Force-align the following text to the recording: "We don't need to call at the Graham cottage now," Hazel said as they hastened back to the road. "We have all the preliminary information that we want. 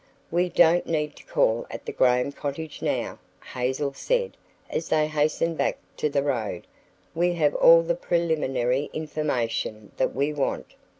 "We 0.31 0.49
don't 0.49 0.87
need 0.87 1.15
to 1.17 1.23
call 1.25 1.67
at 1.69 1.85
the 1.85 1.91
Graham 1.91 2.31
cottage 2.31 2.81
now," 2.81 3.19
Hazel 3.53 3.93
said 3.93 4.35
as 4.67 4.89
they 4.89 5.05
hastened 5.05 5.59
back 5.59 5.77
to 5.97 6.09
the 6.09 6.23
road. 6.23 6.65
"We 7.13 7.33
have 7.33 7.53
all 7.53 7.83
the 7.83 7.93
preliminary 7.93 8.89
information 8.93 9.91
that 9.97 10.15
we 10.15 10.33
want. 10.33 10.73